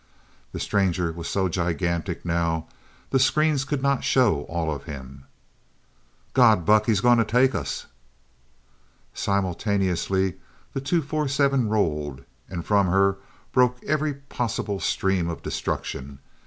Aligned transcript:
The 0.51 0.59
stranger 0.59 1.11
was 1.11 1.27
so 1.27 1.47
gigantic 1.47 2.25
now, 2.25 2.67
the 3.11 3.19
screens 3.19 3.63
could 3.63 3.83
not 3.83 4.03
show 4.03 4.45
all 4.45 4.71
of 4.75 4.85
him. 4.85 5.25
"God, 6.33 6.65
Buck 6.65 6.87
he's 6.87 7.01
going 7.01 7.19
to 7.19 7.23
take 7.23 7.53
us!" 7.53 7.85
Simultaneously, 9.13 10.39
the 10.73 10.81
T 10.81 10.89
247 11.01 11.69
rolled, 11.69 12.25
and 12.49 12.65
from 12.65 12.87
her 12.87 13.17
broke 13.51 13.77
every 13.83 14.15
possible 14.15 14.79
stream 14.79 15.29
of 15.29 15.43
destruction. 15.43 16.17